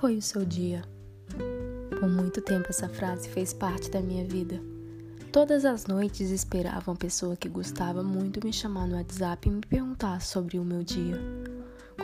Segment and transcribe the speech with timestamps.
[0.00, 0.82] foi o seu dia?
[2.00, 4.58] Por muito tempo essa frase fez parte da minha vida.
[5.30, 9.60] Todas as noites esperava uma pessoa que gostava muito me chamar no WhatsApp e me
[9.60, 11.20] perguntar sobre o meu dia.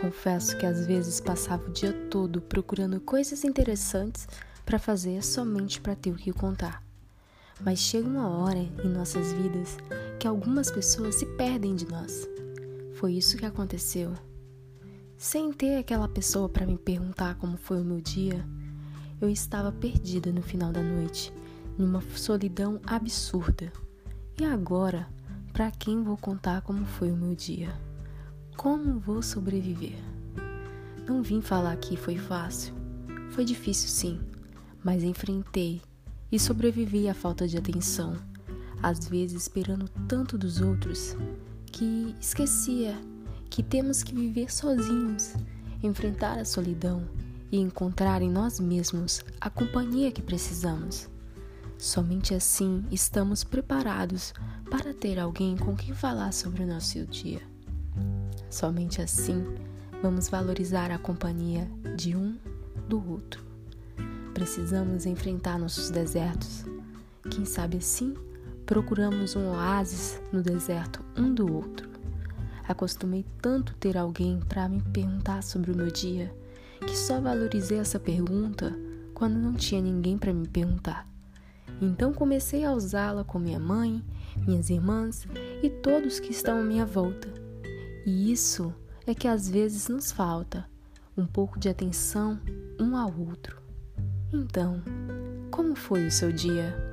[0.01, 4.29] Confesso que às vezes passava o dia todo procurando coisas interessantes
[4.65, 6.85] para fazer somente para ter o que contar.
[7.61, 9.77] Mas chega uma hora em nossas vidas
[10.21, 12.29] que algumas pessoas se perdem de nós.
[12.95, 14.15] Foi isso que aconteceu.
[15.19, 18.45] Sem ter aquela pessoa para me perguntar como foi o meu dia,
[19.19, 21.33] eu estava perdida no final da noite,
[21.79, 23.73] numa solidão absurda.
[24.39, 25.09] E agora,
[25.55, 27.75] para quem vou contar como foi o meu dia?
[28.59, 29.97] Como vou sobreviver?
[31.09, 32.75] Não vim falar que foi fácil.
[33.31, 34.21] Foi difícil sim,
[34.85, 35.81] mas enfrentei
[36.31, 38.15] e sobrevivi à falta de atenção,
[38.83, 41.17] às vezes esperando tanto dos outros
[41.73, 42.95] que esquecia
[43.51, 45.35] que temos que viver sozinhos,
[45.83, 47.07] enfrentar a solidão
[47.51, 51.09] e encontrar em nós mesmos a companhia que precisamos.
[51.79, 54.33] Somente assim estamos preparados
[54.71, 57.43] para ter alguém com quem falar sobre o nosso dia.
[58.51, 59.45] Somente assim
[60.03, 62.37] vamos valorizar a companhia de um
[62.89, 63.45] do outro.
[64.33, 66.65] Precisamos enfrentar nossos desertos.
[67.31, 68.15] Quem sabe assim
[68.65, 71.96] procuramos um oásis no deserto um do outro.
[72.69, 76.35] Acostumei tanto ter alguém para me perguntar sobre o meu dia
[76.85, 78.77] que só valorizei essa pergunta
[79.15, 81.09] quando não tinha ninguém para me perguntar.
[81.81, 84.03] Então comecei a usá-la com minha mãe,
[84.47, 85.27] minhas irmãs
[85.63, 87.29] e todos que estão à minha volta.
[88.05, 88.75] E isso
[89.07, 90.69] é que às vezes nos falta
[91.17, 92.39] um pouco de atenção
[92.79, 93.61] um ao outro.
[94.33, 94.83] Então,
[95.51, 96.86] como foi o seu dia?